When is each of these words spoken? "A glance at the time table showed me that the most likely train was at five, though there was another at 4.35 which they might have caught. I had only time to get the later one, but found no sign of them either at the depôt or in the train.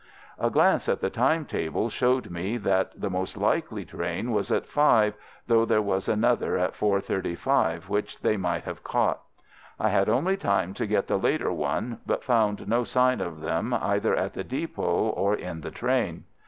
"A 0.39 0.49
glance 0.49 0.89
at 0.89 0.99
the 0.99 1.11
time 1.11 1.45
table 1.45 1.87
showed 1.87 2.31
me 2.31 2.57
that 2.57 2.99
the 2.99 3.09
most 3.11 3.37
likely 3.37 3.85
train 3.85 4.31
was 4.31 4.51
at 4.51 4.65
five, 4.65 5.13
though 5.45 5.63
there 5.63 5.79
was 5.83 6.09
another 6.09 6.57
at 6.57 6.73
4.35 6.73 7.87
which 7.87 8.19
they 8.21 8.35
might 8.35 8.63
have 8.63 8.83
caught. 8.83 9.21
I 9.79 9.89
had 9.89 10.09
only 10.09 10.37
time 10.37 10.73
to 10.73 10.87
get 10.87 11.05
the 11.05 11.19
later 11.19 11.53
one, 11.53 11.99
but 12.07 12.23
found 12.23 12.67
no 12.67 12.83
sign 12.83 13.21
of 13.21 13.41
them 13.41 13.75
either 13.75 14.15
at 14.15 14.33
the 14.33 14.43
depôt 14.43 15.15
or 15.15 15.35
in 15.35 15.61
the 15.61 15.69
train. 15.69 16.23